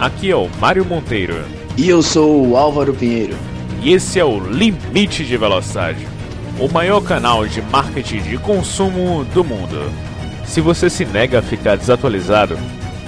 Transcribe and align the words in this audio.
aqui 0.00 0.30
é 0.30 0.36
o 0.36 0.48
Mário 0.56 0.84
Monteiro. 0.84 1.34
E 1.76 1.88
eu 1.88 2.02
sou 2.02 2.48
o 2.48 2.56
Álvaro 2.56 2.94
Pinheiro. 2.94 3.36
E 3.82 3.92
esse 3.92 4.18
é 4.18 4.24
o 4.24 4.40
Limite 4.40 5.24
de 5.24 5.36
Velocidade, 5.36 6.06
o 6.58 6.68
maior 6.68 7.02
canal 7.02 7.46
de 7.46 7.62
marketing 7.62 8.22
de 8.22 8.38
consumo 8.38 9.24
do 9.26 9.44
mundo. 9.44 9.90
Se 10.46 10.60
você 10.60 10.90
se 10.90 11.04
nega 11.04 11.38
a 11.38 11.42
ficar 11.42 11.76
desatualizado, 11.76 12.56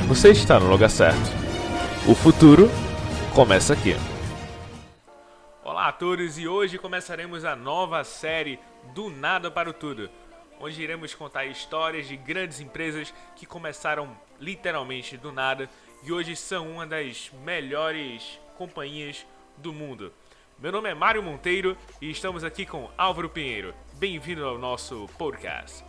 você 0.06 0.30
está 0.30 0.58
no 0.60 0.70
lugar 0.70 0.88
certo. 0.88 1.30
O 2.06 2.14
futuro 2.14 2.70
começa 3.34 3.72
aqui. 3.72 3.96
Olá 5.64 5.88
a 5.88 5.92
todos 5.92 6.38
e 6.38 6.46
hoje 6.46 6.78
começaremos 6.78 7.44
a 7.44 7.56
nova 7.56 8.02
série 8.04 8.58
Do 8.94 9.10
Nada 9.10 9.50
para 9.50 9.68
o 9.68 9.74
Tudo, 9.74 10.08
onde 10.58 10.82
iremos 10.82 11.14
contar 11.14 11.44
histórias 11.44 12.08
de 12.08 12.16
grandes 12.16 12.60
empresas 12.60 13.12
que 13.36 13.44
começaram 13.44 14.08
literalmente 14.40 15.16
do 15.16 15.30
nada 15.30 15.68
e 16.02 16.12
hoje 16.12 16.34
são 16.34 16.68
uma 16.68 16.86
das 16.86 17.30
melhores 17.44 18.40
companhias 18.56 19.24
do 19.56 19.72
mundo. 19.72 20.12
Meu 20.58 20.72
nome 20.72 20.90
é 20.90 20.94
Mário 20.94 21.22
Monteiro 21.22 21.76
e 22.00 22.10
estamos 22.10 22.42
aqui 22.42 22.66
com 22.66 22.90
Álvaro 22.98 23.28
Pinheiro. 23.28 23.72
Bem-vindo 23.94 24.44
ao 24.44 24.58
nosso 24.58 25.08
podcast. 25.16 25.84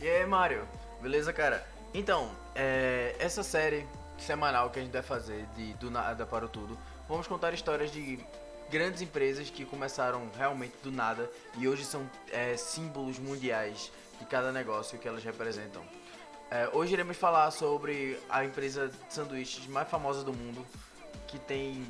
E 0.00 0.08
aí, 0.08 0.24
Mário? 0.26 0.66
Beleza, 1.02 1.32
cara? 1.32 1.66
Então, 1.92 2.30
é, 2.54 3.14
essa 3.18 3.42
série 3.42 3.86
semanal 4.18 4.70
que 4.70 4.78
a 4.78 4.82
gente 4.82 4.92
vai 4.92 5.02
fazer 5.02 5.46
de 5.56 5.74
Do 5.74 5.90
Nada 5.90 6.24
para 6.24 6.46
o 6.46 6.48
Tudo, 6.48 6.78
vamos 7.06 7.26
contar 7.26 7.52
histórias 7.52 7.92
de 7.92 8.18
grandes 8.70 9.02
empresas 9.02 9.50
que 9.50 9.64
começaram 9.64 10.28
realmente 10.36 10.74
do 10.82 10.90
nada 10.90 11.30
e 11.56 11.66
hoje 11.66 11.84
são 11.84 12.08
é, 12.30 12.56
símbolos 12.56 13.18
mundiais 13.18 13.90
de 14.18 14.26
cada 14.26 14.52
negócio 14.52 14.98
que 14.98 15.06
elas 15.06 15.22
representam. 15.22 15.82
É, 16.50 16.70
hoje 16.72 16.94
iremos 16.94 17.16
falar 17.16 17.50
sobre 17.50 18.18
a 18.28 18.42
empresa 18.42 18.88
de 18.88 19.14
sanduíches 19.14 19.66
mais 19.66 19.88
famosa 19.88 20.24
do 20.24 20.32
mundo, 20.32 20.66
que 21.26 21.38
tem. 21.38 21.86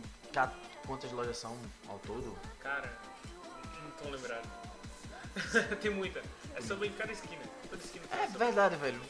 Quantas 0.87 1.13
lojas 1.13 1.37
são 1.37 1.57
ao 1.89 1.99
todo? 2.01 2.37
Cara, 2.61 2.93
não 3.83 3.91
tô 3.93 4.11
lembrado. 4.11 4.49
tem 5.81 5.91
muita. 5.93 6.23
É 6.57 6.61
Subway 6.61 6.91
em 6.91 6.93
cada 6.93 7.13
esquina. 7.13 7.43
Toda 7.69 7.83
esquina 7.83 8.05
é 8.13 8.27
verdade, 8.27 8.77
velho. 8.77 9.01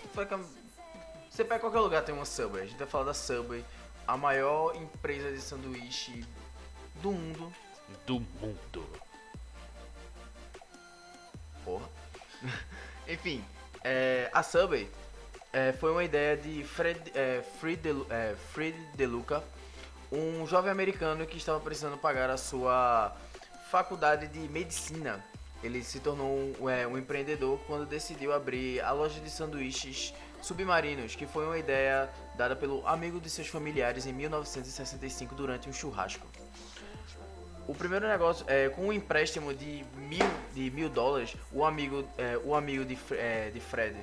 Você 1.31 1.45
pega 1.45 1.61
qualquer 1.61 1.81
lugar 1.81 2.05
tem 2.05 2.15
uma 2.15 2.27
Subway. 2.27 2.65
A 2.65 2.67
gente 2.67 2.79
vai 2.79 2.87
falar 2.87 3.05
da 3.05 3.15
Subway, 3.15 3.65
a 4.07 4.17
maior 4.17 4.77
empresa 4.77 5.33
de 5.33 5.41
sanduíche 5.41 6.27
do 6.97 7.11
mundo. 7.11 7.53
Do 8.07 8.21
mundo. 8.21 8.87
Porra. 11.65 11.89
Enfim, 13.09 13.43
é, 13.83 14.31
a 14.33 14.43
Subway 14.43 14.91
é, 15.53 15.73
foi 15.73 15.91
uma 15.91 16.05
ideia 16.05 16.37
de 16.37 16.63
Fred, 16.65 17.01
é, 17.15 17.43
Fred, 17.61 17.83
de, 17.83 18.13
é, 18.13 18.35
Fred 18.53 18.77
De 18.95 19.07
Luca, 19.07 19.43
um 20.11 20.47
jovem 20.47 20.71
americano 20.71 21.27
que 21.27 21.37
estava 21.37 21.61
precisando 21.61 21.99
pagar 21.99 22.31
a 22.31 22.37
sua 22.37 23.15
faculdade 23.71 24.27
de 24.29 24.41
medicina. 24.49 25.25
Ele 25.63 25.83
se 25.83 26.01
tornou 26.01 26.55
um, 26.61 26.71
é, 26.71 26.87
um 26.87 26.97
empreendedor 26.97 27.59
quando 27.67 27.87
decidiu 27.87 28.33
abrir 28.33 28.81
a 28.81 28.93
loja 28.93 29.21
de 29.21 29.29
sanduíches 29.29 30.15
submarinos, 30.41 31.17
que 31.17 31.27
foi 31.27 31.45
uma 31.45 31.59
ideia 31.59 32.09
dada 32.37 32.55
pelo 32.55 32.87
amigo 32.87 33.21
de 33.21 33.29
seus 33.29 33.49
familiares 33.49 34.07
em 34.07 34.12
1965 34.12 35.35
durante 35.35 35.69
um 35.69 35.73
churrasco. 35.73 36.27
O 37.67 37.75
primeiro 37.75 38.07
negócio, 38.09 38.47
é, 38.49 38.69
com 38.71 38.87
um 38.87 38.93
empréstimo 38.93 39.53
de 39.53 39.85
mil, 39.97 40.25
de 40.55 40.71
mil 40.71 40.89
dólares, 40.89 41.37
o 41.53 41.65
amigo, 41.65 42.09
é, 42.17 42.39
o 42.43 42.55
amigo 42.55 42.85
de, 42.85 42.97
é, 43.12 43.51
de 43.51 43.61
Fred, 43.61 43.95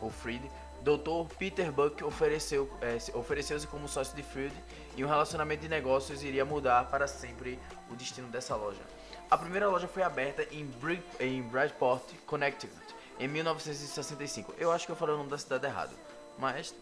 ou 0.00 0.10
Fred, 0.10 0.42
Dr. 0.84 1.34
Peter 1.38 1.72
Buck 1.72 2.04
ofereceu, 2.04 2.70
é, 2.82 2.98
ofereceu-se 3.16 3.66
como 3.66 3.88
sócio 3.88 4.14
de 4.14 4.22
Field 4.22 4.54
e 4.94 5.02
um 5.02 5.08
relacionamento 5.08 5.62
de 5.62 5.68
negócios 5.68 6.22
iria 6.22 6.44
mudar 6.44 6.90
para 6.90 7.08
sempre 7.08 7.58
o 7.90 7.94
destino 7.96 8.28
dessa 8.28 8.54
loja. 8.54 8.82
A 9.30 9.38
primeira 9.38 9.66
loja 9.66 9.88
foi 9.88 10.02
aberta 10.02 10.46
em, 10.52 10.66
Brid 10.66 11.02
em 11.18 11.40
Bridgeport, 11.42 12.04
Connecticut, 12.26 12.94
em 13.18 13.26
1965. 13.26 14.54
Eu 14.58 14.70
acho 14.70 14.84
que 14.84 14.92
eu 14.92 14.96
falei 14.96 15.14
o 15.14 15.18
nome 15.18 15.30
da 15.30 15.38
cidade 15.38 15.64
errado, 15.64 15.96
mas 16.38 16.74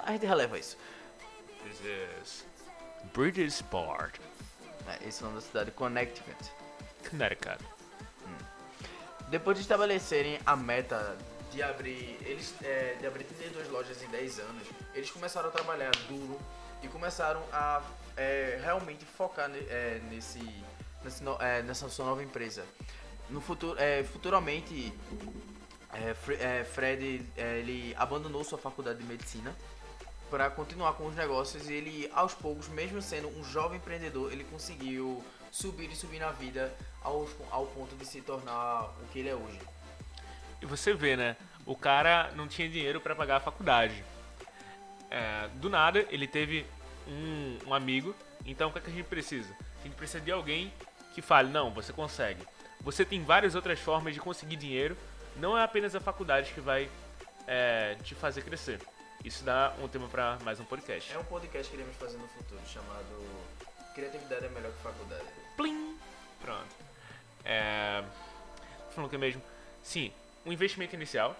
a 0.00 0.10
gente 0.10 0.26
releva 0.26 0.58
isso. 0.58 0.76
This 1.62 1.80
is 1.84 2.44
Bridgeport. 3.14 4.18
É, 4.88 5.08
esse 5.08 5.22
é 5.22 5.26
o 5.26 5.28
nome 5.28 5.40
da 5.40 5.46
cidade, 5.46 5.70
Connecticut. 5.70 6.50
Connecticut. 7.08 7.64
Hum. 8.26 8.44
Depois 9.28 9.56
de 9.56 9.62
estabelecerem 9.62 10.40
a 10.44 10.56
meta 10.56 11.16
de 11.54 11.62
abrir, 11.62 12.18
eles, 12.22 12.52
é, 12.62 12.96
de 12.98 13.06
abrir 13.06 13.24
32 13.24 13.68
lojas 13.70 14.02
em 14.02 14.08
10 14.08 14.40
anos, 14.40 14.68
eles 14.92 15.10
começaram 15.10 15.48
a 15.48 15.52
trabalhar 15.52 15.92
duro 16.08 16.38
e 16.82 16.88
começaram 16.88 17.42
a 17.52 17.80
é, 18.16 18.58
realmente 18.62 19.04
focar 19.04 19.50
é, 19.50 20.00
nesse, 20.10 20.40
nesse 21.02 21.22
é, 21.40 21.62
nessa 21.62 21.88
sua 21.88 22.06
nova 22.06 22.22
empresa. 22.22 22.64
No 23.30 23.40
futuro, 23.40 23.78
é, 23.78 24.02
futuramente, 24.04 24.92
é, 25.92 26.64
Fred 26.64 27.24
ele 27.36 27.94
abandonou 27.96 28.42
sua 28.42 28.58
faculdade 28.58 28.98
de 28.98 29.04
medicina 29.04 29.56
para 30.28 30.50
continuar 30.50 30.94
com 30.94 31.06
os 31.06 31.14
negócios 31.14 31.70
e 31.70 31.72
ele, 31.72 32.10
aos 32.12 32.34
poucos, 32.34 32.68
mesmo 32.68 33.00
sendo 33.00 33.28
um 33.28 33.44
jovem 33.44 33.78
empreendedor, 33.78 34.32
ele 34.32 34.44
conseguiu 34.44 35.22
subir 35.52 35.90
e 35.90 35.94
subir 35.94 36.18
na 36.18 36.32
vida 36.32 36.74
ao, 37.00 37.28
ao 37.50 37.66
ponto 37.66 37.94
de 37.94 38.04
se 38.04 38.20
tornar 38.20 38.92
o 39.00 39.06
que 39.12 39.20
ele 39.20 39.28
é 39.28 39.34
hoje. 39.34 39.60
E 40.64 40.66
você 40.66 40.94
vê, 40.94 41.14
né? 41.14 41.36
O 41.66 41.76
cara 41.76 42.32
não 42.34 42.48
tinha 42.48 42.66
dinheiro 42.66 42.98
para 42.98 43.14
pagar 43.14 43.36
a 43.36 43.40
faculdade. 43.40 44.02
É, 45.10 45.46
do 45.56 45.68
nada, 45.68 46.06
ele 46.08 46.26
teve 46.26 46.64
um, 47.06 47.58
um 47.66 47.74
amigo. 47.74 48.16
Então, 48.46 48.70
o 48.70 48.72
que, 48.72 48.78
é 48.78 48.80
que 48.80 48.90
a 48.90 48.94
gente 48.94 49.04
precisa? 49.04 49.54
A 49.80 49.82
gente 49.82 49.94
precisa 49.94 50.24
de 50.24 50.32
alguém 50.32 50.72
que 51.12 51.20
fale: 51.20 51.50
não, 51.50 51.70
você 51.70 51.92
consegue. 51.92 52.42
Você 52.80 53.04
tem 53.04 53.22
várias 53.22 53.54
outras 53.54 53.78
formas 53.78 54.14
de 54.14 54.20
conseguir 54.20 54.56
dinheiro. 54.56 54.96
Não 55.36 55.56
é 55.56 55.62
apenas 55.62 55.94
a 55.94 56.00
faculdade 56.00 56.50
que 56.54 56.62
vai 56.62 56.88
é, 57.46 57.98
te 58.02 58.14
fazer 58.14 58.40
crescer. 58.40 58.80
Isso 59.22 59.44
dá 59.44 59.74
um 59.82 59.86
tema 59.86 60.08
para 60.08 60.38
mais 60.44 60.58
um 60.60 60.64
podcast. 60.64 61.12
É 61.12 61.18
um 61.18 61.24
podcast 61.24 61.70
que 61.70 61.76
iremos 61.76 61.94
fazer 61.96 62.16
no 62.16 62.28
futuro 62.28 62.60
chamado 62.66 63.54
Criatividade 63.94 64.46
é 64.46 64.48
melhor 64.48 64.72
que 64.72 64.82
faculdade. 64.82 65.24
Plim! 65.58 65.98
Pronto. 66.40 66.74
É. 67.44 68.02
Falando 68.94 69.10
que 69.10 69.18
mesmo. 69.18 69.42
Sim, 69.82 70.10
um 70.44 70.52
investimento 70.52 70.94
inicial. 70.94 71.36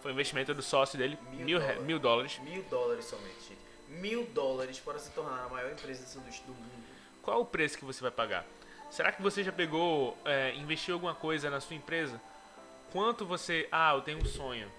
Foi 0.00 0.10
um 0.10 0.14
investimento 0.14 0.52
do 0.52 0.62
sócio 0.62 0.98
dele, 0.98 1.18
mil, 1.30 1.46
mil, 1.46 1.58
dólares. 1.58 1.82
mil 1.82 1.98
dólares. 1.98 2.38
Mil 2.40 2.62
dólares 2.64 3.04
somente, 3.04 3.40
gente. 3.48 3.60
Mil 3.88 4.26
dólares 4.26 4.80
para 4.80 4.98
se 4.98 5.10
tornar 5.10 5.44
a 5.44 5.48
maior 5.48 5.70
empresa 5.70 6.02
de 6.02 6.08
sanduíche 6.08 6.42
do 6.42 6.52
mundo. 6.52 6.84
Qual 7.22 7.40
o 7.40 7.46
preço 7.46 7.78
que 7.78 7.84
você 7.84 8.00
vai 8.00 8.10
pagar? 8.10 8.44
Será 8.90 9.12
que 9.12 9.22
você 9.22 9.44
já 9.44 9.52
pegou, 9.52 10.18
é, 10.24 10.54
investiu 10.54 10.94
alguma 10.94 11.14
coisa 11.14 11.48
na 11.48 11.60
sua 11.60 11.76
empresa? 11.76 12.20
Quanto 12.90 13.24
você. 13.24 13.68
Ah, 13.70 13.94
eu 13.94 14.02
tenho 14.02 14.18
um 14.18 14.24
sonho. 14.24 14.70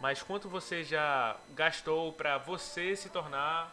Mas 0.00 0.22
quanto 0.22 0.48
você 0.48 0.82
já 0.82 1.36
gastou 1.54 2.12
para 2.12 2.36
você 2.36 2.96
se 2.96 3.08
tornar 3.08 3.72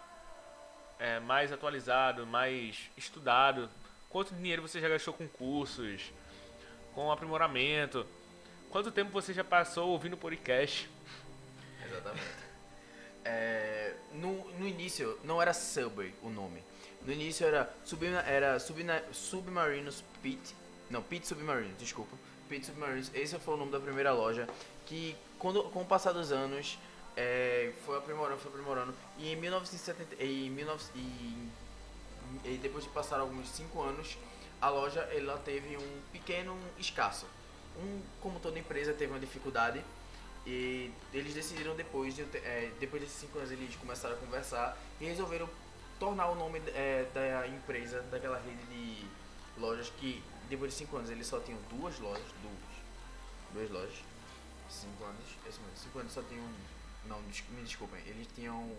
é, 0.99 1.19
mais 1.19 1.51
atualizado, 1.51 2.27
mais 2.27 2.89
estudado? 2.95 3.69
Quanto 4.09 4.35
dinheiro 4.35 4.61
você 4.61 4.79
já 4.79 4.87
gastou 4.87 5.13
com 5.13 5.27
cursos, 5.27 6.11
com 6.93 7.11
aprimoramento? 7.11 8.05
Quanto 8.71 8.89
tempo 8.89 9.11
você 9.11 9.33
já 9.33 9.43
passou 9.43 9.89
ouvindo 9.89 10.15
podcast? 10.15 10.89
Exatamente. 11.85 12.25
É, 13.25 13.93
no, 14.13 14.49
no 14.57 14.65
início 14.65 15.19
não 15.25 15.41
era 15.41 15.53
Subway 15.53 16.13
o 16.23 16.29
nome. 16.29 16.63
No 17.05 17.11
início 17.11 17.45
era, 17.45 17.69
Submarina, 17.83 18.21
era 18.21 18.59
Subna, 18.59 19.03
Submarinos 19.11 20.05
Pit. 20.23 20.55
Não, 20.89 21.03
Pit 21.03 21.27
Submarinos, 21.27 21.77
desculpa. 21.77 22.15
Pit 22.47 22.65
Submarinos. 22.65 23.11
Esse 23.13 23.37
foi 23.39 23.55
o 23.55 23.57
nome 23.57 23.73
da 23.73 23.79
primeira 23.79 24.13
loja. 24.13 24.47
Que 24.85 25.17
quando, 25.37 25.63
com 25.65 25.81
o 25.81 25.85
passar 25.85 26.13
dos 26.13 26.31
anos 26.31 26.79
é, 27.17 27.73
foi 27.85 27.97
aprimorando, 27.97 28.39
foi 28.39 28.51
aprimorando. 28.51 28.95
E 29.17 29.33
em 29.33 29.35
1970. 29.35 30.23
Em 30.23 30.55
19, 30.55 30.81
e, 30.95 31.49
e 32.45 32.59
depois 32.61 32.85
de 32.85 32.89
passar 32.91 33.19
alguns 33.19 33.49
5 33.49 33.81
anos, 33.81 34.17
a 34.61 34.69
loja 34.69 35.01
ela 35.11 35.37
teve 35.39 35.75
um 35.75 36.01
pequeno 36.13 36.57
escasso 36.79 37.25
um, 37.77 38.01
como 38.21 38.39
toda 38.39 38.59
empresa 38.59 38.93
teve 38.93 39.11
uma 39.11 39.19
dificuldade 39.19 39.83
e 40.45 40.91
eles 41.13 41.33
decidiram 41.33 41.75
depois 41.75 42.15
de, 42.15 42.23
é, 42.37 42.71
depois 42.79 43.01
desses 43.01 43.19
cinco 43.19 43.37
anos 43.37 43.51
eles 43.51 43.75
começaram 43.75 44.15
a 44.15 44.17
conversar 44.17 44.77
e 44.99 45.05
resolveram 45.05 45.47
tornar 45.99 46.29
o 46.29 46.35
nome 46.35 46.61
é, 46.67 47.05
da 47.13 47.47
empresa 47.47 48.01
daquela 48.11 48.39
rede 48.39 48.63
de 48.65 49.05
lojas 49.59 49.91
que 49.99 50.23
depois 50.49 50.71
de 50.71 50.77
cinco 50.79 50.97
anos 50.97 51.09
eles 51.09 51.27
só 51.27 51.39
tinham 51.39 51.59
duas 51.69 51.99
lojas 51.99 52.25
duas 52.41 52.71
duas 53.53 53.69
lojas 53.69 54.03
cinco 54.69 55.03
anos 55.03 55.25
mesmo, 55.43 55.63
cinco 55.75 55.99
anos 55.99 56.11
só 56.11 56.23
tinham 56.23 56.47
não 57.05 57.21
me 57.21 57.61
desculpem 57.63 58.01
eles 58.07 58.27
tinham 58.33 58.75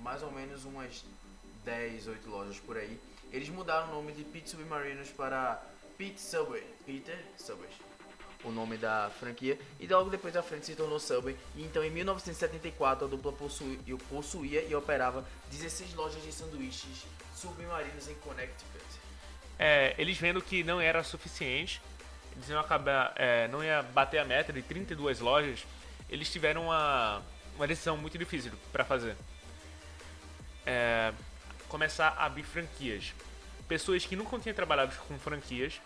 mais 0.00 0.22
ou 0.22 0.30
menos 0.30 0.64
umas 0.64 1.04
10, 1.64 2.08
8 2.08 2.28
lojas 2.28 2.58
por 2.60 2.76
aí. 2.76 2.98
Eles 3.32 3.48
mudaram 3.48 3.88
o 3.88 3.94
nome 3.94 4.12
de 4.12 4.24
Pete 4.24 4.50
Submarinos 4.50 5.10
para 5.10 5.62
Pete 5.96 6.20
Subway 6.20 6.62
Peter 6.84 7.18
Subway 7.38 7.70
o 8.44 8.50
nome 8.50 8.76
da 8.76 9.10
franquia, 9.18 9.58
e 9.78 9.86
logo 9.86 10.10
depois 10.10 10.34
da 10.34 10.42
frente 10.42 10.66
se 10.66 10.74
tornou 10.74 10.98
Subway. 10.98 11.36
E 11.56 11.62
então 11.62 11.82
em 11.82 11.90
1974 11.90 13.06
a 13.06 13.08
dupla 13.08 13.32
possuía, 13.32 14.62
e 14.62 14.74
operava 14.74 15.24
16 15.50 15.94
lojas 15.94 16.22
de 16.22 16.32
sanduíches 16.32 17.04
submarinos 17.34 18.08
em 18.08 18.14
Connecticut. 18.16 18.84
É, 19.58 19.94
eles 19.98 20.18
vendo 20.18 20.40
que 20.40 20.64
não 20.64 20.80
era 20.80 21.02
suficiente, 21.02 21.80
eles 22.34 22.48
iam 22.48 22.60
acabar, 22.60 23.12
é, 23.16 23.48
não 23.48 23.62
ia 23.62 23.82
bater 23.82 24.18
a 24.18 24.24
meta 24.24 24.52
de 24.52 24.62
32 24.62 25.20
lojas, 25.20 25.66
eles 26.08 26.30
tiveram 26.30 26.66
uma, 26.66 27.22
uma 27.56 27.66
decisão 27.66 27.96
muito 27.96 28.18
difícil 28.18 28.52
para 28.72 28.84
fazer. 28.84 29.16
É, 30.64 31.12
começar 31.68 32.08
a 32.18 32.26
abrir 32.26 32.42
franquias. 32.42 33.14
Pessoas 33.66 34.04
que 34.04 34.14
nunca 34.14 34.38
tinham 34.38 34.54
trabalhado 34.54 34.94
com 35.08 35.18
franquias, 35.18 35.80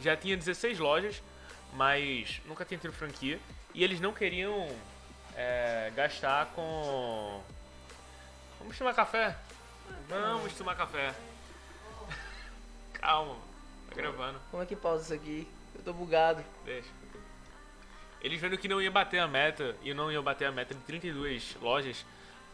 já 0.00 0.16
tinha 0.16 0.36
16 0.36 0.78
lojas, 0.78 1.22
mas 1.72 2.40
nunca 2.46 2.64
tinham 2.64 2.80
tido 2.80 2.92
franquia, 2.92 3.38
e 3.74 3.82
eles 3.82 4.00
não 4.00 4.12
queriam 4.12 4.68
é, 5.34 5.92
gastar 5.94 6.46
com. 6.54 7.42
Vamos 8.58 8.76
tomar 8.76 8.94
café? 8.94 9.36
Vamos 10.08 10.52
tomar 10.54 10.76
café. 10.76 11.14
Calma, 12.94 13.36
tá 13.88 13.94
gravando. 13.94 14.38
Como 14.50 14.62
é 14.62 14.66
que 14.66 14.76
pausa 14.76 15.04
isso 15.04 15.14
aqui? 15.14 15.48
Eu 15.74 15.82
tô 15.82 15.92
bugado. 15.92 16.44
Deixa. 16.64 16.88
Eles 18.20 18.40
vendo 18.40 18.56
que 18.56 18.68
não 18.68 18.80
ia 18.80 18.90
bater 18.90 19.18
a 19.18 19.26
meta 19.26 19.74
e 19.82 19.92
não 19.92 20.12
ia 20.12 20.22
bater 20.22 20.44
a 20.44 20.52
meta 20.52 20.74
de 20.74 20.80
32 20.82 21.56
lojas, 21.60 22.06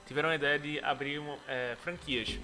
tiveram 0.06 0.30
a 0.30 0.34
ideia 0.34 0.58
de 0.58 0.80
abrir 0.80 1.20
é, 1.46 1.76
franquias. 1.82 2.38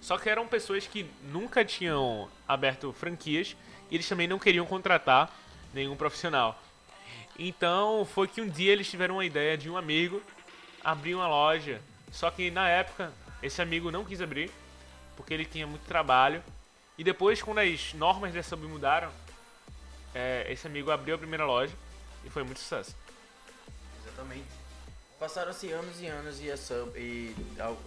Só 0.00 0.16
que 0.16 0.30
eram 0.30 0.48
pessoas 0.48 0.86
que 0.86 1.08
nunca 1.24 1.62
tinham 1.62 2.30
aberto 2.48 2.90
franquias 2.92 3.54
e 3.90 3.96
eles 3.96 4.08
também 4.08 4.26
não 4.26 4.38
queriam 4.38 4.64
contratar 4.64 5.30
nenhum 5.72 5.96
profissional. 5.96 6.60
Então 7.38 8.04
foi 8.04 8.28
que 8.28 8.40
um 8.40 8.48
dia 8.48 8.72
eles 8.72 8.90
tiveram 8.90 9.16
uma 9.16 9.24
ideia 9.24 9.56
de 9.56 9.70
um 9.70 9.76
amigo 9.76 10.22
abrir 10.84 11.14
uma 11.14 11.28
loja. 11.28 11.80
Só 12.10 12.30
que 12.30 12.50
na 12.50 12.68
época 12.68 13.12
esse 13.42 13.62
amigo 13.62 13.90
não 13.90 14.04
quis 14.04 14.20
abrir 14.20 14.50
porque 15.16 15.34
ele 15.34 15.44
tinha 15.44 15.66
muito 15.66 15.82
trabalho. 15.86 16.42
E 16.96 17.04
depois, 17.04 17.42
quando 17.42 17.58
as 17.58 17.94
normas 17.94 18.32
dessa 18.32 18.50
sub 18.50 18.66
mudaram, 18.66 19.10
é, 20.14 20.46
esse 20.50 20.66
amigo 20.66 20.90
abriu 20.90 21.14
a 21.14 21.18
primeira 21.18 21.44
loja 21.44 21.74
e 22.24 22.30
foi 22.30 22.42
muito 22.42 22.58
sucesso. 22.60 22.94
Exatamente. 24.02 24.48
Passaram-se 25.18 25.70
anos 25.70 26.00
e 26.00 26.06
anos 26.06 26.40
e, 26.40 26.50
essa, 26.50 26.74
e 26.96 27.34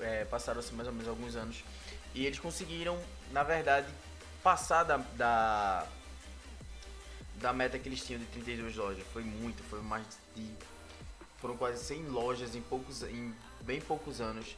é, 0.01 0.25
passaram-se 0.25 0.73
mais 0.73 0.87
ou 0.87 0.93
menos 0.93 1.07
alguns 1.07 1.35
anos 1.35 1.63
e 2.13 2.25
eles 2.25 2.39
conseguiram, 2.39 2.99
na 3.31 3.41
verdade, 3.41 3.87
passar 4.43 4.83
da, 4.83 4.97
da, 5.15 5.87
da 7.43 7.51
meta 7.51 7.77
que 7.77 7.89
eles 7.89 8.01
tinham 8.01 8.21
de 8.21 8.25
32 8.27 8.77
lojas. 8.77 9.03
Foi 9.11 9.21
muito, 9.21 9.61
foi 9.63 9.81
mais 9.81 10.05
de. 10.33 10.49
Foram 11.39 11.57
quase 11.57 11.83
100 11.83 12.05
lojas 12.05 12.55
em, 12.55 12.61
poucos, 12.61 13.03
em 13.03 13.35
bem 13.59 13.81
poucos 13.81 14.21
anos. 14.21 14.55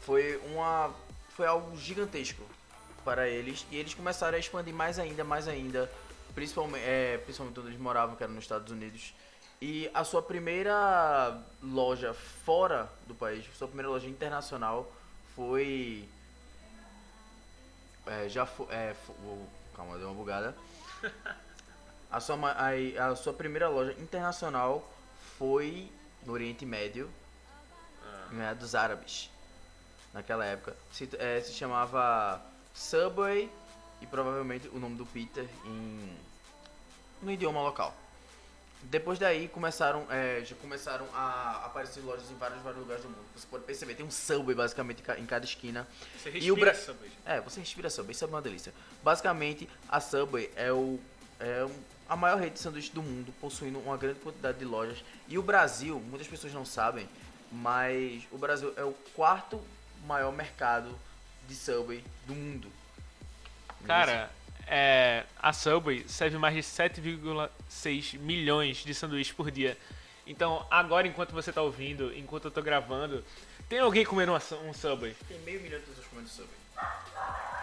Foi, 0.00 0.40
uma, 0.46 0.90
foi 1.36 1.46
algo 1.46 1.76
gigantesco 1.76 2.42
para 3.04 3.28
eles 3.28 3.66
e 3.70 3.76
eles 3.76 3.92
começaram 3.92 4.34
a 4.34 4.40
expandir 4.40 4.72
mais 4.72 4.98
ainda, 4.98 5.22
mais 5.22 5.46
ainda, 5.46 5.92
principalmente, 6.34 6.84
é, 6.86 7.18
principalmente 7.18 7.60
onde 7.60 7.68
eles 7.68 7.80
moravam, 7.80 8.16
que 8.16 8.22
era 8.22 8.32
nos 8.32 8.44
Estados 8.44 8.72
Unidos. 8.72 9.12
E 9.60 9.90
a 9.92 10.02
sua 10.02 10.22
primeira 10.22 11.38
loja 11.62 12.14
fora 12.14 12.90
do 13.06 13.14
país, 13.14 13.44
sua 13.58 13.68
primeira 13.68 13.90
loja 13.90 14.08
internacional 14.08 14.90
foi 15.36 16.08
é, 18.06 18.26
já 18.28 18.46
foi. 18.46 18.66
É, 18.70 18.96
oh, 19.22 19.44
calma, 19.76 19.98
deu 19.98 20.08
uma 20.08 20.14
bugada. 20.14 20.56
A 22.12 22.20
sua, 22.20 22.36
a, 22.36 23.06
a, 23.06 23.16
sua 23.16 23.32
primeira 23.32 23.68
loja 23.70 23.92
internacional 23.98 24.86
foi 25.38 25.90
no 26.26 26.34
Oriente 26.34 26.66
Médio, 26.66 27.10
ah. 28.04 28.28
né, 28.32 28.54
dos 28.54 28.74
árabes. 28.74 29.30
Naquela 30.12 30.44
época. 30.44 30.76
Se, 30.92 31.08
é, 31.18 31.40
se 31.40 31.54
chamava 31.54 32.38
Subway 32.74 33.50
e 34.02 34.06
provavelmente 34.06 34.68
o 34.68 34.78
nome 34.78 34.96
do 34.96 35.06
Peter 35.06 35.48
em, 35.64 36.16
no 37.22 37.30
idioma 37.30 37.62
local. 37.62 37.96
Depois 38.82 39.18
daí 39.18 39.48
começaram, 39.48 40.04
é, 40.10 40.42
já 40.44 40.56
começaram 40.56 41.06
a 41.14 41.62
aparecer 41.64 42.00
lojas 42.00 42.28
em 42.30 42.34
vários, 42.34 42.60
vários 42.62 42.80
lugares 42.80 43.02
do 43.02 43.08
mundo. 43.08 43.24
Você 43.34 43.46
pode 43.46 43.64
perceber, 43.64 43.94
tem 43.94 44.04
um 44.04 44.10
Subway 44.10 44.56
basicamente 44.56 45.02
em 45.18 45.24
cada 45.24 45.44
esquina. 45.44 45.86
Você 46.18 46.30
respira 46.30 46.44
e 46.44 46.52
o 46.52 46.56
Bra... 46.56 46.74
Subway. 46.74 47.10
É, 47.24 47.40
você 47.40 47.60
respira 47.60 47.88
Subway, 47.88 48.12
isso 48.12 48.24
é 48.24 48.28
uma 48.28 48.42
delícia. 48.42 48.74
Basicamente, 49.02 49.68
a 49.88 50.00
Subway 50.00 50.50
é, 50.56 50.72
o, 50.72 50.98
é 51.42 51.68
a 52.08 52.16
maior 52.16 52.38
rede 52.38 52.54
de 52.54 52.60
sanduíche 52.60 52.92
do 52.92 53.02
mundo, 53.02 53.34
possuindo 53.40 53.78
uma 53.80 53.96
grande 53.96 54.20
quantidade 54.20 54.58
de 54.58 54.64
lojas. 54.64 55.02
E 55.26 55.36
o 55.38 55.42
Brasil, 55.42 55.98
muitas 55.98 56.28
pessoas 56.28 56.52
não 56.52 56.64
sabem, 56.64 57.08
mas 57.50 58.22
o 58.30 58.38
Brasil 58.38 58.72
é 58.76 58.84
o 58.84 58.92
quarto 59.14 59.60
maior 60.06 60.32
mercado 60.32 60.96
de 61.48 61.54
Subway 61.54 62.04
do 62.26 62.34
mundo. 62.34 62.70
Cara, 63.84 64.30
é, 64.66 65.24
a 65.38 65.52
Subway 65.52 66.04
serve 66.06 66.38
mais 66.38 66.54
de 66.54 66.60
7,6 66.60 68.18
milhões 68.18 68.78
de 68.78 68.94
sanduíches 68.94 69.34
por 69.34 69.50
dia. 69.50 69.76
Então, 70.26 70.64
agora, 70.70 71.08
enquanto 71.08 71.32
você 71.32 71.50
está 71.50 71.62
ouvindo, 71.62 72.16
enquanto 72.16 72.44
eu 72.44 72.48
estou 72.48 72.62
gravando, 72.62 73.24
tem 73.68 73.80
alguém 73.80 74.04
comendo 74.04 74.32
um 74.32 74.72
Subway? 74.72 75.16
Tem 75.26 75.38
meio 75.40 75.60
milhão 75.60 75.80
de 75.80 75.86
pessoas 75.86 76.06
comendo 76.06 76.28
Subway. 76.28 76.56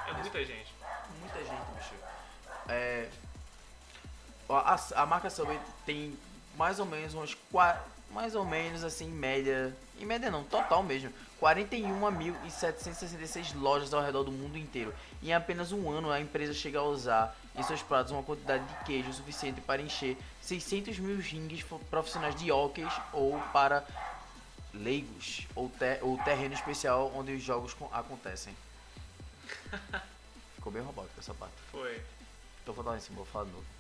É 0.08 0.14
muita 0.14 0.44
gente. 0.44 0.74
Muita 1.22 1.38
gente, 1.38 1.66
bicho. 1.78 1.94
É, 2.68 3.10
a, 4.50 4.80
a 4.96 5.06
marca 5.06 5.30
Subway 5.30 5.60
tem 5.86 6.18
mais 6.57 6.80
ou 6.80 6.86
menos 6.86 7.13
umas 7.13 7.38
mais 8.12 8.36
ou 8.36 8.44
menos 8.44 8.84
assim, 8.84 9.06
em 9.06 9.12
média, 9.12 9.74
em 10.00 10.06
média 10.06 10.31
não, 10.31 10.44
total 10.44 10.81
mesmo, 10.81 11.13
41.766 11.40 13.56
lojas 13.56 13.94
ao 13.94 14.04
redor 14.04 14.24
do 14.24 14.31
mundo 14.31 14.57
inteiro. 14.57 14.92
Em 15.22 15.31
apenas 15.34 15.72
um 15.72 15.92
ano, 15.92 16.10
a 16.12 16.19
empresa 16.19 16.54
chega 16.54 16.80
a 16.80 16.84
usar 16.84 17.34
em 17.56 17.63
seus 17.63 17.81
pratos 17.81 18.12
uma 18.12 18.22
quantidade 18.24 18.66
de 18.66 18.75
queijo 18.84 19.13
suficiente 19.13 19.62
para 19.62 19.81
encher 19.81 20.18
600 20.42 21.00
mil 21.00 21.18
rings 21.19 21.63
profissionais 21.90 22.36
de 22.36 22.51
hockey 22.51 22.86
ou 23.13 23.40
para 23.54 23.88
leigos 24.74 25.48
ou, 25.56 25.69
ter, 25.69 26.00
ou 26.01 26.18
terreno 26.19 26.54
especial 26.54 27.10
onde 27.16 27.31
os 27.34 27.42
jogos 27.44 27.74
acontecem. 27.92 28.54
Ficou 30.56 30.74
bem 30.74 30.81
robótico 30.81 31.19
essa 31.19 31.34
parte. 31.34 31.56
Foi. 31.72 32.01
Tô 32.66 32.74
falando 32.74 32.98
em 32.98 33.01
cima, 33.01 33.18
vou 33.18 33.25
falar 33.25 33.46
de 33.46 33.51
novo. 33.51 33.79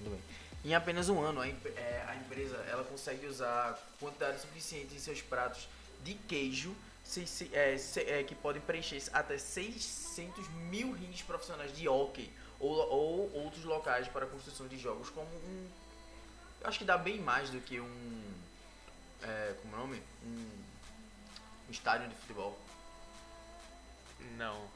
Muito 0.00 0.10
bem. 0.10 0.20
Em 0.64 0.74
apenas 0.74 1.08
um 1.08 1.20
ano, 1.20 1.40
a, 1.40 1.48
é, 1.48 2.04
a 2.08 2.16
empresa 2.16 2.56
ela 2.68 2.84
consegue 2.84 3.26
usar 3.26 3.78
quantidade 3.98 4.40
suficiente 4.40 4.94
em 4.94 4.98
seus 4.98 5.22
pratos 5.22 5.68
de 6.02 6.14
queijo 6.14 6.74
se, 7.04 7.26
se, 7.26 7.50
é, 7.54 7.76
se, 7.78 8.00
é, 8.00 8.22
que 8.22 8.34
podem 8.34 8.60
preencher 8.62 9.02
até 9.12 9.36
600 9.36 10.48
mil 10.70 10.92
rings 10.92 11.22
profissionais 11.22 11.74
de 11.76 11.88
hockey 11.88 12.30
ou, 12.58 12.70
ou 12.70 13.32
outros 13.42 13.64
locais 13.64 14.06
para 14.08 14.26
a 14.26 14.28
construção 14.28 14.68
de 14.68 14.78
jogos, 14.78 15.10
como 15.10 15.26
um. 15.26 15.68
Eu 16.60 16.68
acho 16.68 16.78
que 16.78 16.84
dá 16.84 16.98
bem 16.98 17.18
mais 17.18 17.48
do 17.50 17.60
que 17.60 17.80
um. 17.80 18.34
É, 19.22 19.54
como 19.62 19.74
é 19.74 19.78
o 19.78 19.80
nome? 19.80 20.02
Um, 20.24 20.50
um 21.68 21.70
estádio 21.70 22.08
de 22.08 22.14
futebol. 22.16 22.58
Não. 24.36 24.68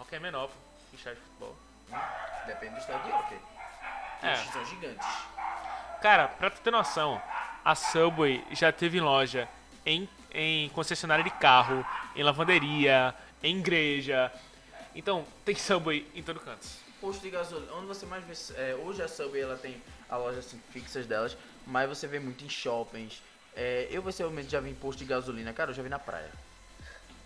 Hockey 0.00 0.16
é 0.16 0.20
menor 0.20 0.50
que 0.90 0.96
estádio 0.96 1.20
de 1.20 1.26
futebol. 1.26 1.56
Depende 2.46 2.74
do 2.76 2.80
estádio 2.80 3.06
de 3.06 3.12
hockey. 3.12 3.57
É. 4.22 4.36
são 4.36 4.64
gigantes. 4.64 5.06
Cara, 6.00 6.28
pra 6.28 6.50
tu 6.50 6.60
ter 6.60 6.70
noção, 6.70 7.20
a 7.64 7.74
Subway 7.74 8.44
já 8.52 8.72
teve 8.72 9.00
loja 9.00 9.48
em, 9.84 10.08
em 10.32 10.68
concessionária 10.70 11.24
de 11.24 11.30
carro, 11.30 11.84
em 12.14 12.22
lavanderia, 12.22 13.14
em 13.42 13.58
igreja. 13.58 14.32
Então, 14.94 15.24
tem 15.44 15.54
Subway 15.54 16.06
em 16.14 16.22
todo 16.22 16.40
canto. 16.40 16.66
Posto 17.00 17.22
de 17.22 17.30
gasolina, 17.30 17.72
onde 17.74 17.86
você 17.86 18.06
mais 18.06 18.24
vê. 18.24 18.60
É, 18.60 18.74
hoje 18.74 19.02
a 19.02 19.08
Subway 19.08 19.42
ela 19.42 19.56
tem 19.56 19.80
a 20.08 20.16
loja 20.16 20.40
assim, 20.40 20.60
fixas 20.70 21.06
delas, 21.06 21.36
mas 21.66 21.88
você 21.88 22.06
vê 22.06 22.18
muito 22.18 22.44
em 22.44 22.48
shoppings. 22.48 23.22
É, 23.54 23.88
eu 23.90 24.02
pessoalmente 24.02 24.50
já 24.50 24.60
vi 24.60 24.70
em 24.70 24.74
posto 24.74 24.98
de 24.98 25.04
gasolina, 25.04 25.52
cara, 25.52 25.70
eu 25.70 25.74
já 25.74 25.82
vi 25.82 25.88
na 25.88 25.98
praia. 25.98 26.30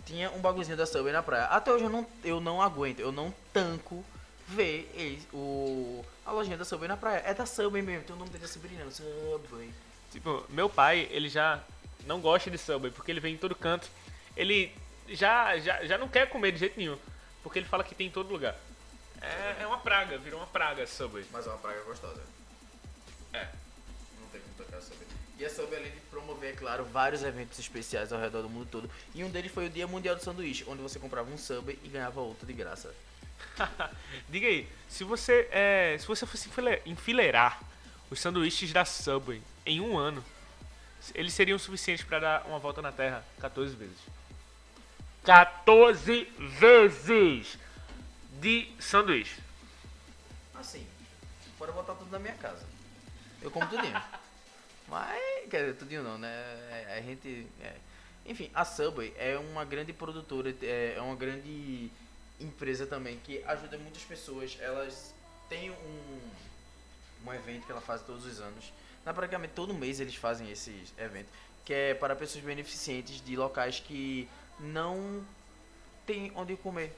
Tinha 0.04 0.30
um 0.30 0.40
bagulhozinho 0.40 0.76
da 0.76 0.86
Subway 0.86 1.12
na 1.12 1.22
praia. 1.22 1.44
Até 1.44 1.72
hoje 1.72 1.84
eu 1.84 1.90
não, 1.90 2.06
eu 2.24 2.40
não 2.40 2.60
aguento, 2.60 3.00
eu 3.00 3.12
não 3.12 3.32
tanco 3.52 4.04
ver 4.48 4.90
ele, 4.94 5.22
o, 5.32 6.04
a 6.24 6.32
lojinha 6.32 6.56
da 6.56 6.64
Subway 6.64 6.88
na 6.88 6.96
praia. 6.96 7.22
É 7.24 7.34
da 7.34 7.46
Subway 7.46 7.82
mesmo, 7.82 8.04
tem 8.04 8.14
o 8.14 8.18
nome 8.18 8.30
dele 8.30 8.44
assim 8.44 8.60
brilhando, 8.60 8.92
Subway. 8.92 9.72
Tipo, 10.10 10.44
meu 10.48 10.68
pai, 10.68 11.08
ele 11.10 11.28
já 11.28 11.62
não 12.06 12.20
gosta 12.20 12.50
de 12.50 12.58
Subway, 12.58 12.90
porque 12.92 13.10
ele 13.10 13.20
vem 13.20 13.34
em 13.34 13.38
todo 13.38 13.54
canto. 13.54 13.88
Ele 14.36 14.72
já, 15.08 15.58
já, 15.58 15.84
já 15.84 15.98
não 15.98 16.08
quer 16.08 16.28
comer 16.28 16.52
de 16.52 16.58
jeito 16.58 16.78
nenhum, 16.78 16.98
porque 17.42 17.58
ele 17.58 17.66
fala 17.66 17.84
que 17.84 17.94
tem 17.94 18.08
em 18.08 18.10
todo 18.10 18.30
lugar. 18.30 18.56
É, 19.20 19.62
é 19.62 19.66
uma 19.66 19.78
praga, 19.78 20.18
virou 20.18 20.40
uma 20.40 20.46
praga 20.46 20.86
Subway. 20.86 21.24
Mas 21.30 21.46
é 21.46 21.50
uma 21.50 21.58
praga 21.58 21.80
gostosa. 21.84 22.20
É. 23.32 23.46
Não 24.20 24.28
tem 24.28 24.40
como 24.40 24.54
tocar 24.56 24.78
a 24.78 24.80
Subway. 24.80 25.06
E 25.38 25.44
a 25.44 25.50
Subway, 25.50 25.78
além 25.78 25.92
de 25.92 26.00
promover, 26.00 26.50
é 26.50 26.56
claro, 26.56 26.84
vários 26.84 27.22
eventos 27.22 27.58
especiais 27.58 28.12
ao 28.12 28.20
redor 28.20 28.42
do 28.42 28.48
mundo 28.48 28.68
todo. 28.70 28.90
E 29.14 29.22
um 29.22 29.30
deles 29.30 29.52
foi 29.52 29.66
o 29.66 29.70
Dia 29.70 29.86
Mundial 29.86 30.16
do 30.16 30.22
Sanduíche, 30.22 30.64
onde 30.66 30.82
você 30.82 30.98
comprava 30.98 31.30
um 31.30 31.38
Subway 31.38 31.78
e 31.82 31.88
ganhava 31.88 32.20
outro 32.20 32.46
de 32.46 32.52
graça. 32.52 32.94
Diga 34.28 34.46
aí, 34.46 34.68
se 34.88 35.04
você, 35.04 35.48
é, 35.50 35.96
se 35.98 36.06
você 36.06 36.26
fosse 36.26 36.48
enfileirar 36.86 37.60
os 38.10 38.20
sanduíches 38.20 38.72
da 38.72 38.84
Subway 38.84 39.42
em 39.64 39.80
um 39.80 39.98
ano, 39.98 40.24
eles 41.14 41.32
seriam 41.32 41.58
suficientes 41.58 42.04
para 42.04 42.18
dar 42.18 42.46
uma 42.46 42.58
volta 42.58 42.80
na 42.80 42.92
Terra 42.92 43.24
14 43.40 43.74
vezes. 43.74 43.98
14 45.24 46.24
vezes 46.58 47.58
de 48.40 48.68
sanduíche. 48.78 49.40
Assim, 50.54 50.86
fora 51.58 51.72
botar 51.72 51.94
tudo 51.94 52.10
na 52.10 52.18
minha 52.18 52.34
casa. 52.34 52.64
Eu 53.40 53.50
como 53.50 53.66
tudinho. 53.66 54.00
Mas, 54.88 55.48
quer 55.48 55.60
dizer, 55.60 55.74
tudinho 55.76 56.02
não, 56.02 56.18
né? 56.18 56.28
É, 56.28 56.98
a 56.98 57.00
gente. 57.00 57.46
É. 57.60 57.74
Enfim, 58.26 58.50
a 58.54 58.64
Subway 58.64 59.14
é 59.16 59.36
uma 59.38 59.64
grande 59.64 59.92
produtora, 59.92 60.54
é, 60.62 60.94
é 60.96 61.00
uma 61.00 61.16
grande 61.16 61.90
empresa 62.42 62.86
também 62.86 63.18
que 63.18 63.42
ajuda 63.44 63.78
muitas 63.78 64.02
pessoas. 64.02 64.56
Elas 64.60 65.14
têm 65.48 65.70
um, 65.70 66.20
um 67.26 67.34
evento 67.34 67.66
que 67.66 67.72
ela 67.72 67.80
faz 67.80 68.02
todos 68.02 68.26
os 68.26 68.40
anos. 68.40 68.72
Na, 69.04 69.12
praticamente 69.12 69.54
todo 69.54 69.74
mês 69.74 70.00
eles 70.00 70.14
fazem 70.14 70.50
esse 70.50 70.84
evento, 70.96 71.28
que 71.64 71.74
é 71.74 71.94
para 71.94 72.14
pessoas 72.14 72.44
beneficentes 72.44 73.20
de 73.20 73.36
locais 73.36 73.80
que 73.80 74.28
não 74.60 75.24
tem 76.06 76.32
onde 76.34 76.56
comer. 76.56 76.92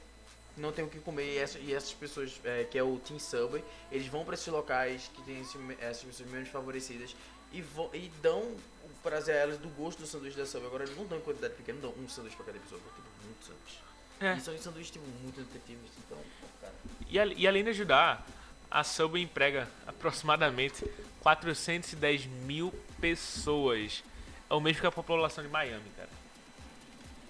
Não 0.55 0.71
tem 0.71 0.85
o 0.85 0.89
que 0.89 0.99
comer 0.99 1.33
e 1.33 1.37
essas, 1.37 1.61
e 1.61 1.73
essas 1.73 1.91
pessoas, 1.91 2.39
é, 2.45 2.63
que 2.63 2.77
é 2.77 2.83
o 2.83 2.97
Team 2.99 3.19
Subway, 3.19 3.61
eles 3.91 4.07
vão 4.07 4.23
para 4.23 4.35
esses 4.35 4.47
locais 4.47 5.11
que 5.13 5.21
tem 5.23 5.41
esse, 5.41 5.57
essas 5.81 6.03
pessoas 6.03 6.29
menos 6.29 6.47
favorecidas 6.47 7.13
e, 7.51 7.61
vo, 7.61 7.89
e 7.93 8.09
dão 8.21 8.39
o 8.41 8.89
prazer 9.03 9.35
a 9.35 9.39
elas 9.39 9.57
do 9.57 9.67
gosto 9.69 9.99
do 9.99 10.07
sanduíche 10.07 10.37
da 10.37 10.45
Subway. 10.45 10.67
Agora 10.67 10.83
eles 10.85 10.95
não 10.95 11.05
dão 11.05 11.17
em 11.17 11.21
quantidade 11.21 11.55
pequena, 11.55 11.79
não 11.81 11.91
dão 11.91 12.03
um 12.03 12.07
sanduíche 12.07 12.37
para 12.37 12.45
cada 12.45 12.59
pessoa, 12.59 12.79
tipo, 12.79 13.01
muitos 13.25 13.47
sanduíches. 13.47 13.79
É. 14.19 14.35
E 14.35 14.41
são 14.41 14.57
sanduíches 14.57 14.91
tipo, 14.91 15.05
muito 15.21 15.39
nutritivos, 15.39 15.89
então, 16.05 16.17
cara. 16.61 16.73
E, 17.09 17.41
e 17.41 17.47
além 17.47 17.63
de 17.63 17.69
ajudar, 17.71 18.25
a 18.69 18.83
Subway 18.83 19.23
emprega 19.23 19.69
aproximadamente 19.85 20.83
410 21.21 22.25
mil 22.25 22.73
pessoas. 22.99 24.03
É 24.49 24.53
o 24.53 24.59
mesmo 24.59 24.81
que 24.81 24.87
a 24.87 24.91
população 24.91 25.43
de 25.43 25.49
Miami, 25.49 25.89
cara. 25.95 26.09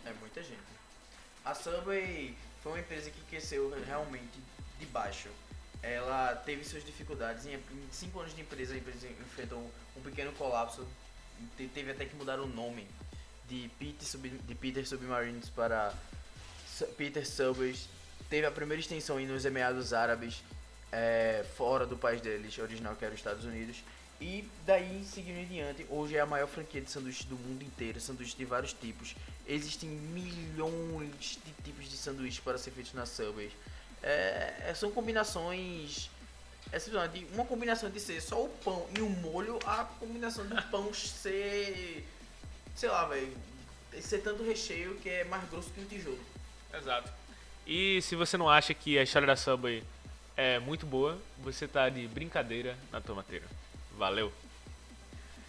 É 0.06 0.14
muita 0.20 0.44
gente. 0.44 0.60
A 1.44 1.54
Subway 1.54 2.36
foi 2.62 2.74
uma 2.74 2.80
empresa 2.80 3.10
que 3.10 3.22
cresceu 3.30 3.72
realmente 3.86 4.40
de 4.80 4.86
baixo. 4.88 5.30
Ela 5.82 6.36
teve 6.36 6.64
suas 6.64 6.84
dificuldades. 6.84 7.46
Em 7.46 7.60
cinco 7.92 8.20
anos 8.20 8.36
de 8.36 8.42
empresa, 8.42 8.74
a 8.74 8.78
empresa 8.78 9.08
enfrentou 9.08 9.72
um 9.96 10.02
pequeno 10.02 10.32
colapso. 10.34 10.88
Teve 11.56 11.92
até 11.92 12.06
que 12.06 12.16
mudar 12.16 12.40
o 12.40 12.48
nome 12.48 12.88
de 13.48 13.70
Peter, 13.78 14.20
de 14.48 14.56
Peter 14.56 14.88
Submarines 14.88 15.50
para 15.50 15.94
Peter 16.98 17.26
Subways. 17.26 17.88
Teve 18.30 18.48
a 18.48 18.52
primeira 18.52 18.82
extensão 18.82 19.20
nos 19.20 19.46
Emirados 19.46 19.94
Árabes, 19.94 20.44
é, 20.92 21.46
fora 21.56 21.86
do 21.86 21.96
país 21.96 22.22
deles, 22.22 22.58
original 22.58 22.96
que 22.96 23.06
era 23.06 23.14
os 23.14 23.20
Estados 23.20 23.46
Unidos. 23.46 23.84
E 24.20 24.50
daí, 24.66 25.04
seguindo 25.04 25.38
em 25.38 25.46
diante, 25.46 25.86
hoje 25.90 26.16
é 26.16 26.22
a 26.22 26.26
maior 26.26 26.48
franquia 26.48 26.82
de 26.82 26.90
sanduíches 26.90 27.26
do 27.26 27.36
mundo 27.36 27.64
inteiro, 27.64 28.00
sanduíches 28.00 28.36
de 28.36 28.46
vários 28.46 28.74
tipos. 28.74 29.16
Existem 29.46 29.90
milhões 29.90 31.38
de 31.46 31.52
tipos 31.64 31.90
de 31.90 31.98
sanduíches 31.98 32.40
para 32.40 32.58
ser 32.58 32.72
feitos 32.72 32.94
na 32.94 33.06
Subway. 33.06 33.52
É, 34.02 34.74
são 34.76 34.92
combinações. 34.92 36.10
É 36.72 36.80
simplesmente 36.80 37.28
uma 37.34 37.46
combinação 37.46 37.90
de 37.90 38.00
ser 38.00 38.22
só 38.22 38.44
o 38.44 38.50
pão 38.50 38.88
e 38.98 39.02
o 39.02 39.10
molho, 39.10 39.60
a 39.66 39.84
combinação 39.84 40.46
do 40.46 40.62
pão 40.64 40.94
ser. 40.94 42.06
sei 42.76 42.90
lá, 42.90 43.06
velho. 43.06 43.36
Ser 44.02 44.20
tanto 44.20 44.44
recheio 44.44 44.96
que 44.96 45.10
é 45.10 45.24
mais 45.26 45.48
grosso 45.50 45.70
que 45.72 45.82
um 45.82 45.86
tijolo. 45.86 46.20
Exato. 46.78 47.12
E 47.66 48.02
se 48.02 48.16
você 48.16 48.38
não 48.38 48.50
acha 48.50 48.74
que 48.74 48.98
a 48.98 49.04
história 49.04 49.26
da 49.26 49.36
Subway 49.36 49.84
é 50.38 50.60
muito 50.60 50.86
boa, 50.86 51.18
você 51.40 51.68
tá 51.68 51.90
de 51.90 52.08
brincadeira 52.08 52.78
na 52.92 53.02
tomateira. 53.02 53.46
Valeu! 53.98 54.32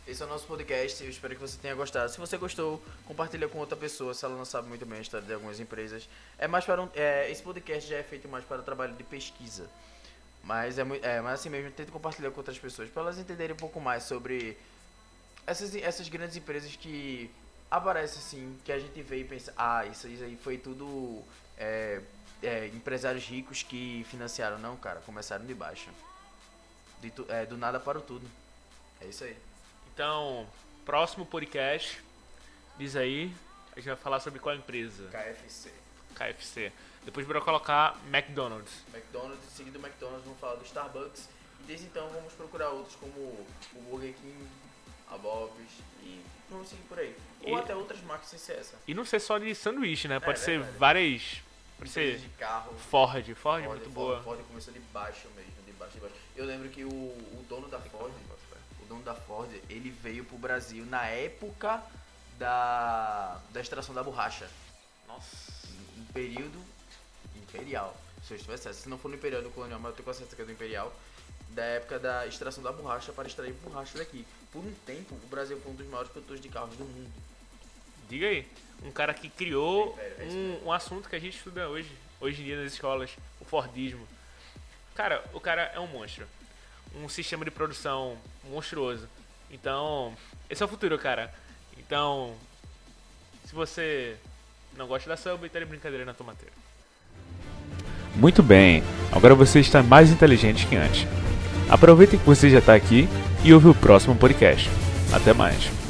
Esse 0.07 0.23
é 0.23 0.27
o 0.27 0.29
nosso 0.29 0.47
podcast, 0.47 1.03
eu 1.03 1.11
espero 1.11 1.35
que 1.35 1.41
você 1.41 1.59
tenha 1.59 1.75
gostado. 1.75 2.09
Se 2.13 2.19
você 2.19 2.37
gostou, 2.37 2.81
compartilha 3.07 3.49
com 3.49 3.59
outra 3.59 3.77
pessoa, 3.77 4.15
se 4.15 4.25
ela 4.25 4.37
não 4.37 4.45
sabe 4.45 4.69
muito 4.69 4.87
bem 4.87 4.99
a 4.99 5.03
história 5.03 5.27
de 5.27 5.35
algumas 5.35 5.59
empresas. 5.59 6.09
É 6.39 6.47
mais 6.47 6.65
para 6.65 6.81
um, 6.81 6.89
é, 6.95 7.29
esse 7.29 7.43
podcast 7.43 7.91
já 7.91 7.97
é 7.97 8.05
feito 8.05 8.29
mais 8.29 8.45
para 8.45 8.63
trabalho 8.63 8.95
de 8.95 9.03
pesquisa. 9.03 9.69
Mas 10.45 10.79
é, 10.79 10.83
é 11.03 11.21
mas 11.21 11.41
assim 11.41 11.49
mesmo, 11.49 11.73
tente 11.73 11.91
compartilhar 11.91 12.31
com 12.31 12.39
outras 12.39 12.57
pessoas 12.57 12.89
para 12.89 13.03
elas 13.03 13.19
entenderem 13.19 13.53
um 13.53 13.59
pouco 13.59 13.81
mais 13.81 14.05
sobre 14.05 14.57
essas, 15.45 15.75
essas 15.75 16.09
grandes 16.09 16.37
empresas 16.37 16.77
que 16.77 17.29
aparecem 17.71 18.19
assim, 18.19 18.59
que 18.65 18.73
a 18.73 18.79
gente 18.79 19.01
vê 19.03 19.21
e 19.21 19.25
pensa, 19.25 19.53
ah, 19.57 19.85
isso, 19.87 20.09
isso 20.09 20.25
aí 20.25 20.37
foi 20.37 20.59
tudo 20.59 21.23
é, 21.57 22.01
é, 22.43 22.67
empresários 22.69 23.25
ricos 23.25 23.63
que 23.63 24.05
financiaram. 24.09 24.59
Não, 24.59 24.77
cara, 24.77 25.01
começaram 25.01 25.45
de 25.45 25.55
baixo. 25.55 25.91
De 27.01 27.11
tu, 27.11 27.27
é, 27.29 27.45
do 27.47 27.57
nada 27.57 27.79
para 27.81 27.99
o 27.99 28.03
tudo. 28.03 28.27
É 29.01 29.07
isso 29.07 29.25
aí. 29.25 29.37
Então, 29.93 30.47
próximo 30.85 31.27
podcast, 31.27 32.03
diz 32.79 32.97
aí, 32.97 33.35
a 33.73 33.77
gente 33.77 33.89
vai 33.89 33.97
falar 33.97 34.21
sobre 34.21 34.39
qual 34.39 34.55
empresa? 34.55 35.09
KFC. 35.09 35.73
KFC. 36.15 36.73
Depois 37.05 37.27
bora 37.27 37.41
colocar 37.41 37.97
McDonald's. 38.13 38.83
McDonald's, 38.93 39.45
seguido 39.55 39.79
do 39.79 39.87
McDonald's, 39.87 40.25
vamos 40.25 40.41
falar 40.41 40.57
do 40.57 40.65
Starbucks. 40.65 41.29
E 41.61 41.63
desde 41.65 41.87
então 41.87 42.09
vamos 42.11 42.33
procurar 42.33 42.71
outros 42.71 42.97
como 42.97 43.13
o 43.17 43.81
Burger 43.89 44.15
King, 44.15 44.49
a 45.11 45.17
Bob's 45.19 45.73
e 46.03 46.21
vamos 46.51 46.69
seguir 46.69 46.83
por 46.83 46.99
aí. 46.99 47.17
Ou 47.43 47.57
e, 47.57 47.61
até 47.61 47.75
outras 47.75 48.01
marcas 48.03 48.29
sem 48.29 48.39
ser 48.39 48.55
essa. 48.55 48.77
E 48.87 48.95
não 48.95 49.05
ser 49.05 49.21
só 49.21 49.39
de 49.39 49.55
sanduíche, 49.55 50.09
né? 50.09 50.19
Pode 50.21 50.39
é, 50.41 50.43
ser 50.43 50.59
verdade. 50.59 50.79
várias. 50.79 51.43
Pode 51.79 51.91
ser 51.91 52.19
de 52.19 52.29
carro. 52.31 52.75
Ford, 52.91 53.25
Ford, 53.25 53.37
Ford 53.37 53.65
muito 53.65 53.83
Ford, 53.83 53.95
boa. 53.95 54.23
Ford 54.23 54.41
começou 54.47 54.73
de 54.73 54.81
baixo 54.81 55.29
mesmo, 55.37 55.53
de 55.65 55.73
baixo, 55.73 55.95
de 55.95 56.01
baixo. 56.01 56.15
Eu 56.35 56.45
lembro 56.45 56.69
que 56.69 56.85
o, 56.85 56.89
o 56.89 57.47
dono 57.49 57.69
da 57.69 57.79
Ford, 57.79 58.13
o 58.83 58.85
dono 58.87 59.03
da 59.03 59.15
Ford, 59.15 59.51
ele 59.69 59.91
veio 59.91 60.25
pro 60.25 60.39
Brasil 60.39 60.85
na 60.87 61.07
época 61.07 61.83
da, 62.39 63.41
da 63.51 63.61
extração 63.61 63.95
da 63.95 64.03
borracha. 64.03 64.49
Nossa. 65.07 65.53
Em, 65.69 66.01
em 66.01 66.05
período 66.07 66.59
imperial. 67.37 67.97
Se 68.23 68.33
eu 68.33 68.37
estivesse 68.37 68.73
se 68.75 68.89
não 68.89 68.99
for 68.99 69.11
no 69.11 69.19
período 69.19 69.51
colonial, 69.51 69.79
mas 69.79 69.91
eu 69.91 69.97
tenho 69.97 70.15
certeza 70.15 70.35
que 70.35 70.43
é 70.43 70.45
do 70.45 70.53
imperial, 70.53 70.93
da 71.51 71.63
época 71.63 71.99
da 71.99 72.27
extração 72.27 72.63
da 72.63 72.73
borracha 72.73 73.13
para 73.13 73.27
extrair 73.27 73.53
borracha 73.65 73.97
daqui. 73.99 74.27
Por 74.53 74.61
um 74.61 74.73
tempo, 74.85 75.15
o 75.15 75.27
Brasil 75.29 75.59
foi 75.61 75.73
um 75.73 75.75
dos 75.75 75.87
maiores 75.87 76.11
produtores 76.11 76.43
de 76.43 76.49
carros 76.49 76.77
do 76.77 76.85
mundo. 76.85 77.11
Diga 78.09 78.27
aí, 78.27 78.47
um 78.85 78.91
cara 78.91 79.13
que 79.15 79.29
criou 79.29 79.97
é, 79.99 80.17
é 80.21 80.25
um, 80.25 80.67
um 80.67 80.73
assunto 80.73 81.09
que 81.09 81.17
a 81.17 81.19
gente 81.19 81.37
estuda 81.37 81.69
hoje, 81.69 81.91
hoje 82.21 82.43
em 82.43 82.45
dia 82.45 82.63
nas 82.63 82.73
escolas, 82.73 83.11
o 83.41 83.45
Fordismo. 83.45 84.07
Cara, 84.95 85.25
o 85.33 85.41
cara 85.41 85.73
é 85.75 85.81
um 85.81 85.87
monstro. 85.87 86.27
Um 86.95 87.09
sistema 87.09 87.45
de 87.45 87.51
produção 87.51 88.17
monstruoso. 88.45 89.09
Então, 89.51 90.17
esse 90.49 90.63
é 90.63 90.67
o 90.67 90.69
futuro, 90.69 90.99
cara. 90.99 91.33
Então, 91.77 92.35
se 93.45 93.55
você 93.55 94.17
não 94.77 94.87
gosta 94.87 95.09
da 95.09 95.17
samba, 95.17 95.49
tá 95.49 95.59
de 95.59 95.65
brincadeira 95.65 96.05
na 96.05 96.15
tomateira. 96.15 96.53
Muito 98.15 98.43
bem, 98.43 98.83
agora 99.13 99.35
você 99.35 99.61
está 99.61 99.83
mais 99.83 100.11
inteligente 100.11 100.67
que 100.67 100.77
antes. 100.77 101.07
Aproveite 101.69 102.17
que 102.17 102.27
você 102.27 102.49
já 102.49 102.59
está 102.59 102.75
aqui 102.75 103.09
e 103.45 103.53
ouve 103.53 103.69
o 103.69 103.75
próximo 103.75 104.15
podcast. 104.15 104.71
Até 105.13 105.33
mais. 105.33 105.86